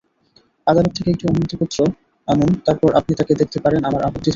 [0.67, 1.77] আদালত থেকে একটি অনুমতিপত্র
[2.27, 4.29] আনুন তারপর আপনি তাকে দেখতে পারেন আমার আপত্তি থাকবে না।